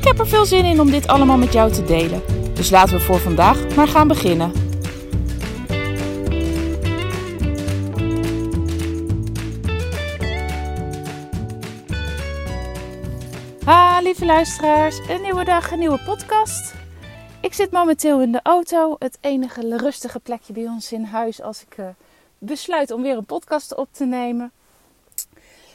[0.00, 2.22] Ik heb er veel zin in om dit allemaal met jou te delen.
[2.54, 4.52] Dus laten we voor vandaag maar gaan beginnen.
[13.64, 16.74] Ha, lieve luisteraars, een nieuwe dag, een nieuwe podcast.
[17.40, 21.62] Ik zit momenteel in de auto, het enige rustige plekje bij ons in huis als
[21.62, 21.86] ik uh,
[22.38, 24.52] besluit om weer een podcast op te nemen.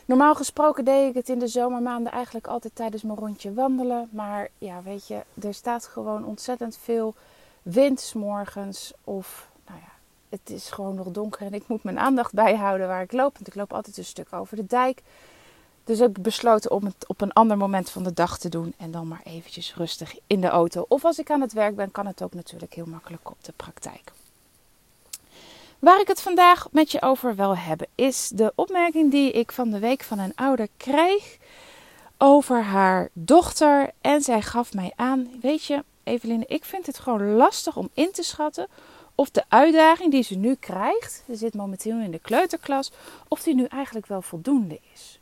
[0.06, 4.10] Normaal gesproken deed ik het in de zomermaanden eigenlijk altijd tijdens mijn rondje wandelen.
[4.12, 7.14] Maar ja, weet je, er staat gewoon ontzettend veel
[7.62, 8.94] wind morgens.
[9.04, 9.92] Of nou ja,
[10.30, 13.34] het is gewoon nog donker en ik moet mijn aandacht bijhouden waar ik loop.
[13.34, 15.02] Want ik loop altijd een stuk over de dijk.
[15.84, 18.74] Dus ik besloten om het op een ander moment van de dag te doen.
[18.78, 20.86] En dan maar eventjes rustig in de auto.
[20.88, 23.54] Of als ik aan het werk ben, kan het ook natuurlijk heel makkelijk op de
[23.56, 24.12] praktijk.
[25.80, 29.70] Waar ik het vandaag met je over wil hebben, is de opmerking die ik van
[29.70, 31.38] de week van een ouder kreeg
[32.18, 33.92] over haar dochter.
[34.02, 38.12] En zij gaf mij aan: Weet je, Eveline, ik vind het gewoon lastig om in
[38.12, 38.68] te schatten
[39.16, 42.92] of de uitdaging die ze nu krijgt, ze zit momenteel in de kleuterklas,
[43.28, 45.20] of die nu eigenlijk wel voldoende is.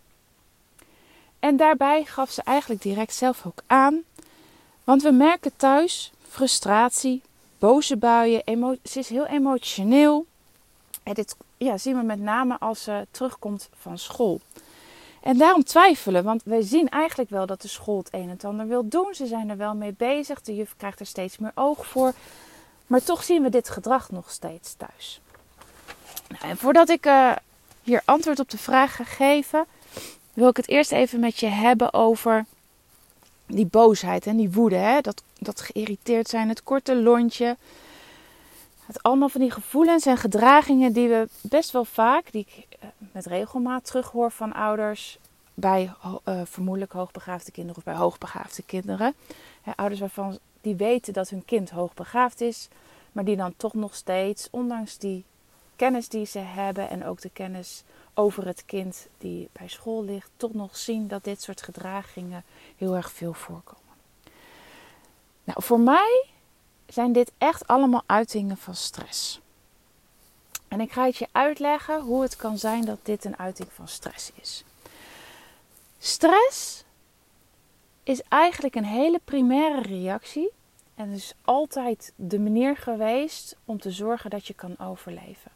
[1.40, 4.04] En daarbij gaf ze eigenlijk direct zelf ook aan,
[4.84, 7.22] want we merken thuis frustratie,
[7.60, 10.26] boze buien, ze is heel emotioneel.
[11.04, 14.40] Dit ja, zien we met name als ze terugkomt van school.
[15.22, 18.68] En daarom twijfelen, want wij zien eigenlijk wel dat de school het een en ander
[18.68, 19.14] wil doen.
[19.14, 22.14] Ze zijn er wel mee bezig, de juf krijgt er steeds meer oog voor.
[22.88, 25.22] Maar toch zien we dit gedrag nog steeds thuis.
[26.28, 27.32] Nou, en voordat ik uh,
[27.84, 29.66] hier antwoord op de vraag ga geven,
[30.34, 32.46] wil ik het eerst even met je hebben over
[33.46, 34.76] die boosheid en die woede.
[34.76, 35.02] Hè?
[35.02, 37.58] Dat, dat geïrriteerd zijn, het korte lontje.
[38.86, 42.88] Het allemaal van die gevoelens en gedragingen die we best wel vaak, die ik eh,
[43.12, 45.18] met regelmaat terughoor van ouders
[45.54, 45.94] bij
[46.26, 49.14] uh, vermoedelijk hoogbegaafde kinderen of bij hoogbegaafde kinderen.
[49.76, 52.68] ouders waarvan die weten dat hun kind hoogbegaafd is,
[53.12, 55.24] maar die dan toch nog steeds, ondanks die
[55.76, 57.84] kennis die ze hebben en ook de kennis
[58.14, 62.44] over het kind die bij school ligt, toch nog zien dat dit soort gedragingen
[62.78, 63.82] heel erg veel voorkomen.
[65.44, 66.26] Nou, voor mij
[66.88, 69.42] zijn dit echt allemaal uitingen van stress.
[70.68, 73.88] En ik ga het je uitleggen hoe het kan zijn dat dit een uiting van
[73.88, 74.64] stress is.
[76.00, 76.84] Stress
[78.04, 80.52] is eigenlijk een hele primaire reactie
[80.96, 85.52] en is altijd de manier geweest om te zorgen dat je kan overleven.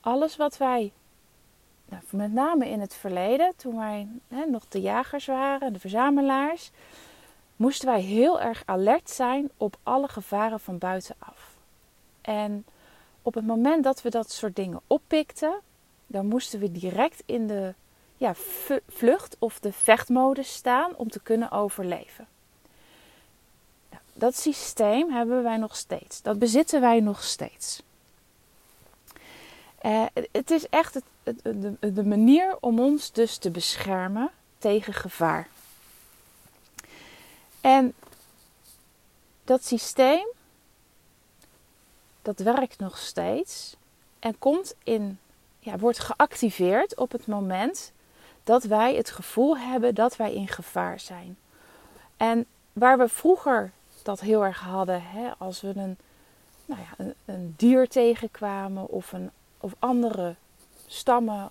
[0.00, 0.92] Alles wat wij,
[1.88, 6.70] nou, met name in het verleden, toen wij hè, nog de jagers waren, de verzamelaars,
[7.62, 11.56] moesten wij heel erg alert zijn op alle gevaren van buitenaf.
[12.20, 12.64] En
[13.22, 15.60] op het moment dat we dat soort dingen oppikten,
[16.06, 17.74] dan moesten we direct in de
[18.16, 18.34] ja,
[18.88, 22.26] vlucht of de vechtmodus staan om te kunnen overleven.
[24.12, 26.22] Dat systeem hebben wij nog steeds.
[26.22, 27.82] Dat bezitten wij nog steeds.
[29.82, 31.42] Uh, het is echt het,
[31.94, 35.48] de manier om ons dus te beschermen tegen gevaar.
[37.62, 37.94] En
[39.44, 40.26] dat systeem,
[42.22, 43.76] dat werkt nog steeds
[44.18, 45.18] en komt in,
[45.58, 47.92] ja, wordt geactiveerd op het moment
[48.44, 51.36] dat wij het gevoel hebben dat wij in gevaar zijn.
[52.16, 55.98] En waar we vroeger dat heel erg hadden, hè, als we een,
[56.64, 60.34] nou ja, een, een dier tegenkwamen of, een, of andere
[60.86, 61.48] stammen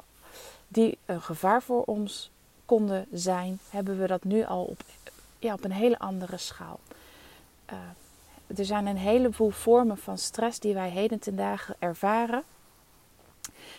[0.67, 2.31] die een gevaar voor ons
[2.65, 4.83] konden zijn, hebben we dat nu al op
[5.41, 6.79] ja, op een hele andere schaal.
[7.71, 7.77] Uh,
[8.57, 12.43] er zijn een heleboel vormen van stress die wij heden ten dagen ervaren.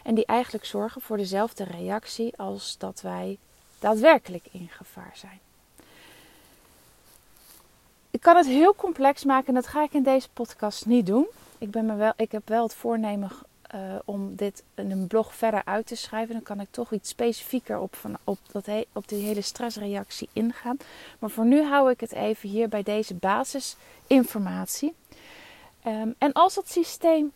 [0.03, 3.39] En die eigenlijk zorgen voor dezelfde reactie als dat wij
[3.79, 5.41] daadwerkelijk in gevaar zijn.
[8.11, 11.27] Ik kan het heel complex maken en dat ga ik in deze podcast niet doen.
[11.59, 13.31] Ik, ben me wel, ik heb wel het voornemen
[13.75, 16.35] uh, om dit in een blog verder uit te schrijven.
[16.35, 20.77] Dan kan ik toch iets specifieker op, van, op, dat op die hele stressreactie ingaan.
[21.19, 24.95] Maar voor nu hou ik het even hier bij deze basisinformatie.
[25.87, 27.33] Um, en als dat systeem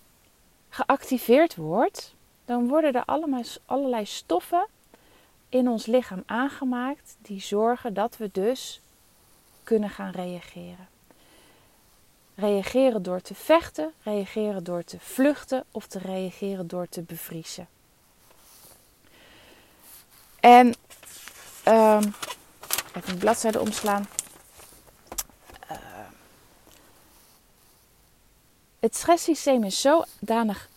[0.68, 4.66] geactiveerd wordt, dan worden er allemaal, allerlei stoffen
[5.48, 8.80] in ons lichaam aangemaakt die zorgen dat we dus
[9.62, 10.88] kunnen gaan reageren.
[12.36, 17.68] Reageren door te vechten, reageren door te vluchten of te reageren door te bevriezen.
[20.40, 20.66] En
[21.68, 22.14] um,
[22.94, 24.06] even een bladzijde omslaan.
[25.70, 25.78] Uh,
[28.78, 30.68] het stresssysteem is zodanig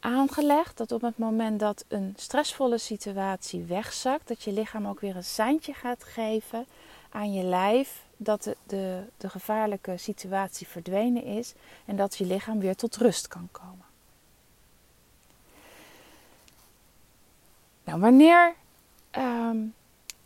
[0.00, 5.16] aangelegd dat op het moment dat een stressvolle situatie wegzakt, dat je lichaam ook weer
[5.16, 6.66] een seintje gaat geven
[7.10, 11.52] aan je lijf dat de, de, de gevaarlijke situatie verdwenen is
[11.84, 13.84] en dat je lichaam weer tot rust kan komen.
[17.84, 18.54] Nou, wanneer
[19.18, 19.74] um,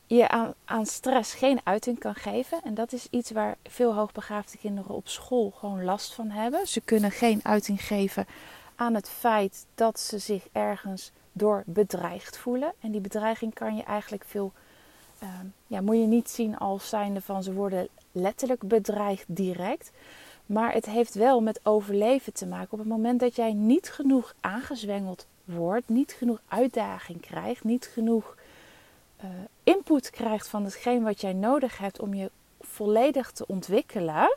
[0.06, 4.58] je aan, aan stress geen uiting kan geven, en dat is iets waar veel hoogbegaafde
[4.58, 6.66] kinderen op school gewoon last van hebben.
[6.66, 8.26] Ze kunnen geen uiting geven
[8.74, 12.72] aan het feit dat ze zich ergens door bedreigd voelen.
[12.80, 14.52] En die bedreiging kan je eigenlijk veel,
[15.66, 19.90] ja, moet je niet zien als zijnde van ze worden letterlijk bedreigd direct.
[20.46, 22.72] Maar het heeft wel met overleven te maken.
[22.72, 28.36] Op het moment dat jij niet genoeg aangezwengeld wordt, niet genoeg uitdaging krijgt, niet genoeg
[29.24, 29.30] uh,
[29.62, 32.30] input krijgt van hetgeen wat jij nodig hebt om je
[32.60, 34.36] volledig te ontwikkelen,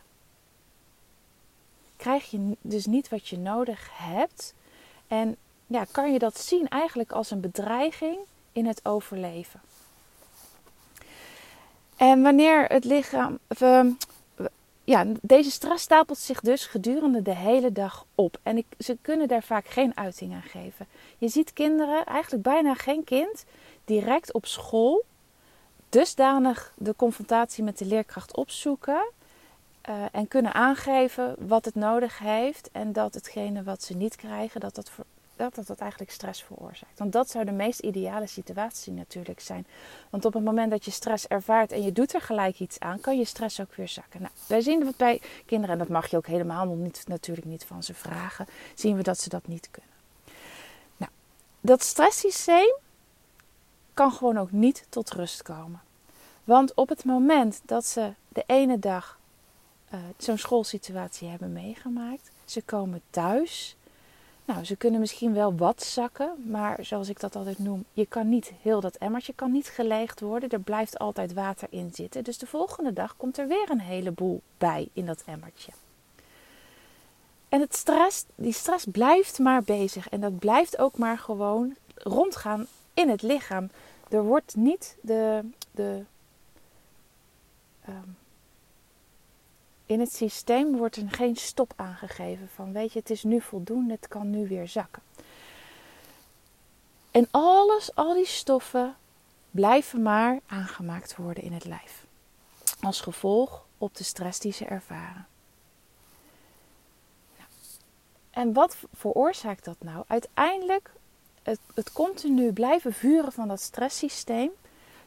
[1.96, 4.54] krijg je dus niet wat je nodig hebt.
[5.08, 5.36] En
[5.68, 8.18] ja, kan je dat zien eigenlijk als een bedreiging
[8.52, 9.62] in het overleven.
[11.98, 13.40] En wanneer het lichaam.
[13.48, 13.90] Ehm,
[14.84, 18.38] ja, deze stress stapelt zich dus gedurende de hele dag op.
[18.44, 20.86] En ik, ze kunnen daar vaak geen uiting aan geven.
[21.18, 23.46] Je ziet kinderen, eigenlijk bijna geen kind,
[23.86, 25.04] direct op school
[25.90, 29.12] dusdanig de confrontatie met de leerkracht opzoeken
[29.90, 34.60] uh, en kunnen aangeven wat het nodig heeft en dat hetgene wat ze niet krijgen,
[34.60, 35.06] dat dat, voor,
[35.38, 37.00] dat, dat, dat eigenlijk stress veroorzaakt.
[37.00, 39.68] Want dat zou de meest ideale situatie natuurlijk zijn.
[40.10, 43.00] Want op het moment dat je stress ervaart en je doet er gelijk iets aan,
[43.00, 44.22] kan je stress ook weer zakken.
[44.22, 47.48] Nou, wij zien dat bij kinderen, en dat mag je ook helemaal nog niet, natuurlijk
[47.48, 49.92] niet van ze vragen, zien we dat ze dat niet kunnen.
[50.98, 51.12] Nou,
[51.62, 52.76] dat stresssysteem
[53.94, 55.82] kan gewoon ook niet tot rust komen.
[56.44, 59.20] Want op het moment dat ze de ene dag
[59.94, 63.77] uh, zo'n schoolsituatie hebben meegemaakt, ze komen thuis.
[64.48, 68.30] Nou, ze kunnen misschien wel wat zakken, maar zoals ik dat altijd noem, je kan
[68.30, 70.50] niet heel dat emmertje kan niet geleegd worden.
[70.50, 72.24] Er blijft altijd water in zitten.
[72.24, 75.72] Dus de volgende dag komt er weer een heleboel bij in dat emmertje.
[77.50, 82.68] En het stress, die stress blijft maar bezig en dat blijft ook maar gewoon rondgaan
[82.94, 83.70] in het lichaam.
[84.10, 86.04] Er wordt niet de, de
[87.90, 88.18] um,
[89.88, 93.94] in het systeem wordt er geen stop aangegeven van weet je, het is nu voldoende,
[93.94, 95.02] het kan nu weer zakken.
[97.12, 98.96] En alles, al die stoffen
[99.52, 102.06] blijven maar aangemaakt worden in het lijf.
[102.82, 105.28] Als gevolg op de stress die ze ervaren.
[107.38, 107.50] Nou,
[108.30, 110.04] en wat veroorzaakt dat nou?
[110.08, 110.92] Uiteindelijk
[111.44, 114.52] het, het continu blijven vuren van dat stresssysteem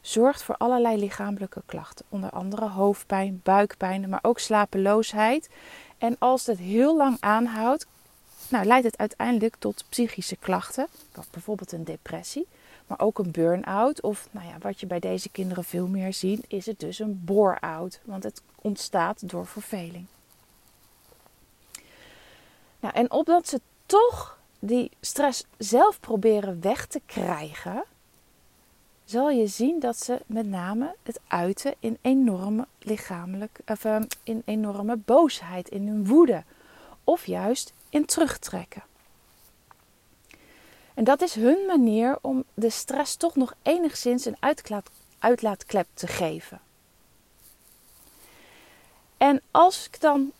[0.01, 2.05] zorgt voor allerlei lichamelijke klachten.
[2.09, 5.49] Onder andere hoofdpijn, buikpijn, maar ook slapeloosheid.
[5.99, 7.87] En als het heel lang aanhoudt,
[8.49, 10.87] nou, leidt het uiteindelijk tot psychische klachten.
[11.31, 12.47] Bijvoorbeeld een depressie,
[12.87, 14.03] maar ook een burn-out.
[14.03, 17.25] Of nou ja, wat je bij deze kinderen veel meer ziet, is het dus een
[17.25, 18.01] bore-out.
[18.05, 20.07] Want het ontstaat door verveling.
[22.81, 27.85] Nou, en opdat ze toch die stress zelf proberen weg te krijgen,
[29.11, 34.43] zal je zien dat ze met name het uiten in enorme lichamelijk, of, uh, in
[34.45, 36.45] enorme boosheid, in hun woede
[37.05, 38.83] of juist in terugtrekken.
[40.95, 46.07] En dat is hun manier om de stress toch nog enigszins een uitlaat, uitlaatklep te
[46.07, 46.61] geven.
[49.17, 50.33] En als ik dan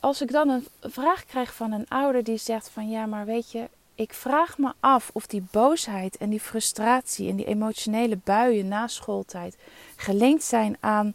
[0.00, 3.50] als ik dan een vraag krijg van een ouder die zegt van ja, maar weet
[3.50, 8.68] je, ik vraag me af of die boosheid en die frustratie en die emotionele buien
[8.68, 9.56] na schooltijd
[9.96, 11.14] gelinkt zijn aan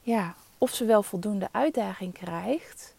[0.00, 2.94] ja, of ze wel voldoende uitdaging krijgt,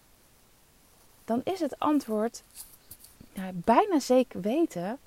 [1.26, 2.44] dan is het antwoord
[3.34, 5.00] ja, bijna zeker weten.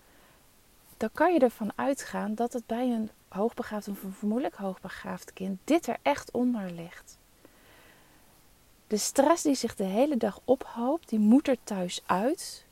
[0.97, 5.59] Dan kan je ervan uitgaan dat het bij een hoogbegaafd of een vermoedelijk hoogbegaafd kind
[5.65, 7.19] dit er echt onder ligt.
[8.87, 12.66] De stress die zich de hele dag ophoopt, die moet er thuis uit.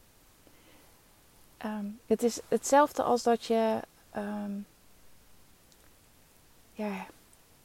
[1.65, 3.81] Um, het is hetzelfde als dat je,
[4.17, 4.67] um,
[6.73, 7.07] ja,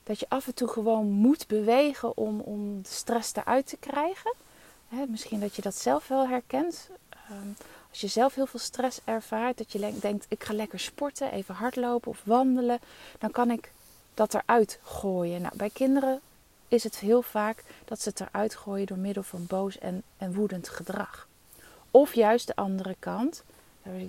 [0.04, 4.34] dat je af en toe gewoon moet bewegen om, om de stress eruit te krijgen.
[5.08, 6.90] Misschien dat je dat zelf wel herkent.
[7.32, 7.56] Um,
[7.90, 11.56] als je zelf heel veel stress ervaart, dat je denkt: ik ga lekker sporten, even
[11.56, 12.80] hardlopen of wandelen,
[13.18, 13.72] dan kan ik
[14.14, 15.42] dat eruit gooien.
[15.42, 16.22] Nou, bij kinderen
[16.68, 20.34] is het heel vaak dat ze het eruit gooien door middel van boos en, en
[20.34, 21.28] woedend gedrag.
[21.92, 23.44] Of juist de andere kant,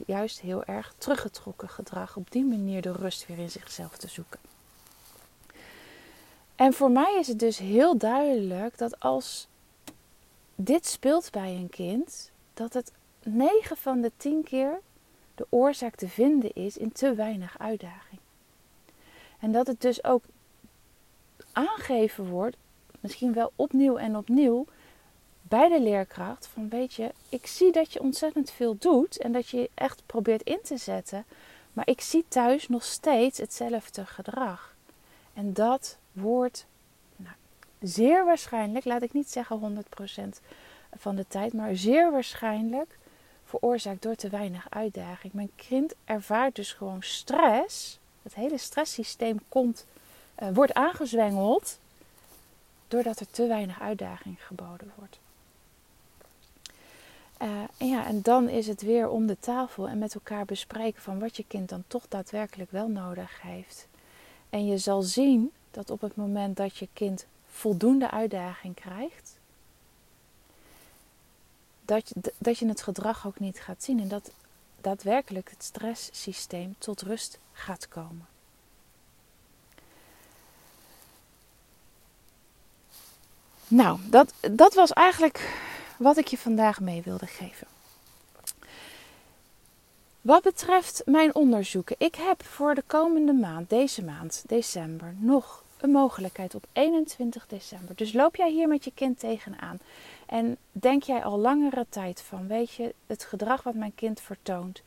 [0.06, 4.40] juist heel erg teruggetrokken gedrag, op die manier de rust weer in zichzelf te zoeken.
[6.54, 9.48] En voor mij is het dus heel duidelijk dat als
[10.54, 14.80] dit speelt bij een kind, dat het 9 van de 10 keer
[15.34, 18.20] de oorzaak te vinden is in te weinig uitdaging.
[19.38, 20.24] En dat het dus ook
[21.52, 22.56] aangegeven wordt,
[23.00, 24.66] misschien wel opnieuw en opnieuw,
[25.50, 29.48] bij de leerkracht: van weet je, ik zie dat je ontzettend veel doet en dat
[29.48, 31.24] je echt probeert in te zetten,
[31.72, 34.74] maar ik zie thuis nog steeds hetzelfde gedrag.
[35.34, 36.66] En dat wordt
[37.16, 37.34] nou,
[37.80, 39.84] zeer waarschijnlijk, laat ik niet zeggen
[40.40, 40.40] 100%
[40.96, 42.98] van de tijd, maar zeer waarschijnlijk
[43.44, 45.32] veroorzaakt door te weinig uitdaging.
[45.32, 47.98] Mijn kind ervaart dus gewoon stress.
[48.22, 49.86] Het hele stresssysteem komt,
[50.42, 51.78] uh, wordt aangezwengeld
[52.88, 55.18] doordat er te weinig uitdaging geboden wordt.
[57.40, 61.18] En ja, en dan is het weer om de tafel en met elkaar bespreken van
[61.18, 63.86] wat je kind dan toch daadwerkelijk wel nodig heeft.
[64.50, 69.38] En je zal zien dat op het moment dat je kind voldoende uitdaging krijgt,
[71.84, 74.30] dat je, dat je het gedrag ook niet gaat zien en dat
[74.80, 78.26] daadwerkelijk het stresssysteem tot rust gaat komen.
[83.68, 85.68] Nou, dat, dat was eigenlijk
[86.00, 87.66] wat ik je vandaag mee wilde geven.
[90.20, 95.90] Wat betreft mijn onderzoeken, ik heb voor de komende maand, deze maand, december, nog een
[95.90, 97.96] mogelijkheid op 21 december.
[97.96, 99.78] Dus loop jij hier met je kind tegenaan
[100.26, 104.82] en denk jij al langere tijd van, weet je, het gedrag wat mijn kind vertoont.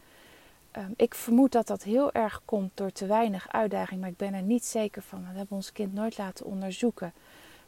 [0.72, 4.34] Ehm, ik vermoed dat dat heel erg komt door te weinig uitdaging, maar ik ben
[4.34, 5.22] er niet zeker van.
[5.32, 7.14] We hebben ons kind nooit laten onderzoeken.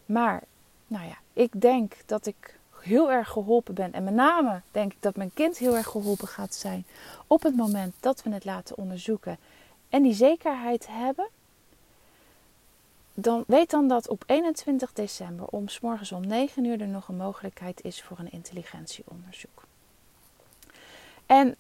[0.06, 0.44] Maar,
[0.88, 3.94] nou ja, ik denk dat ik heel erg geholpen ben.
[3.94, 6.86] En met name denk ik dat mijn kind heel erg geholpen gaat zijn
[7.28, 9.38] op het moment dat we het laten onderzoeken.
[9.90, 11.28] En die zekerheid hebben
[13.18, 17.08] dan weet dan dat op 21 december om s morgens om 9 uur er nog
[17.08, 19.64] een mogelijkheid is voor een intelligentieonderzoek.
[21.26, 21.56] En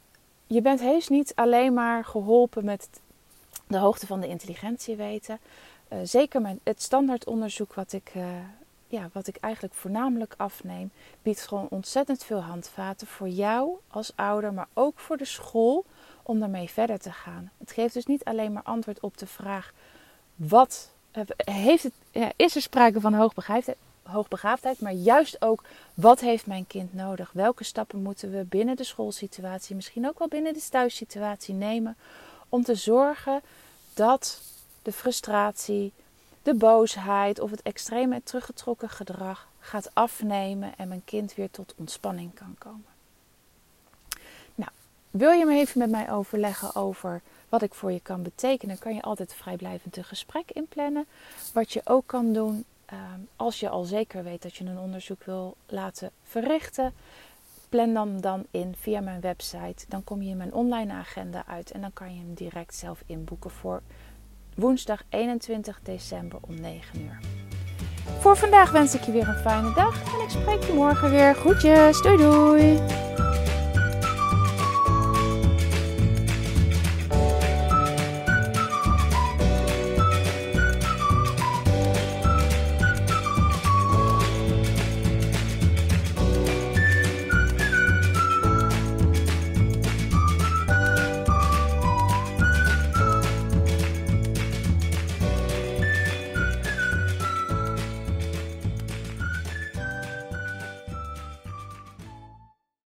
[0.47, 2.89] je bent heus niet alleen maar geholpen met
[3.67, 5.39] de hoogte van de intelligentie weten.
[5.89, 8.25] Uh, zeker met het standaardonderzoek wat ik, uh,
[8.87, 14.53] ja, wat ik eigenlijk voornamelijk afneem, biedt gewoon ontzettend veel handvaten voor jou als ouder,
[14.53, 15.85] maar ook voor de school
[16.23, 17.51] om daarmee verder te gaan.
[17.57, 19.73] Het geeft dus niet alleen maar antwoord op de vraag
[20.35, 20.89] wat
[21.35, 25.63] heeft het, ja, is er sprake van hoogbegaafdheid, hoogbegaafdheid, maar juist ook
[25.93, 27.31] wat heeft mijn kind nodig?
[27.33, 31.97] Welke stappen moeten we binnen de schoolsituatie, misschien ook wel binnen de thuissituatie nemen
[32.49, 33.41] om te zorgen
[33.93, 34.41] dat
[34.81, 35.93] de frustratie,
[36.45, 42.33] de boosheid of het extreme teruggetrokken gedrag gaat afnemen en mijn kind weer tot ontspanning
[42.33, 42.85] kan komen.
[44.55, 44.71] Nou,
[45.11, 48.95] wil je me even met mij overleggen over wat ik voor je kan betekenen, kan
[48.95, 51.05] je altijd vrijblijvend een gesprek inplannen.
[51.53, 55.23] Wat je ook kan doen ehm, als je al zeker weet dat je een onderzoek
[55.23, 56.93] wil laten verrichten.
[57.69, 59.85] Plan dan dan in via mijn website.
[59.87, 63.03] Dan kom je in mijn online agenda uit en dan kan je hem direct zelf
[63.05, 63.81] inboeken voor
[64.55, 67.19] woensdag 21 december om 9 uur.
[68.19, 71.35] Voor vandaag wens ik je weer een fijne dag en ik spreek je morgen weer.
[71.35, 72.79] Groetjes, doei doei!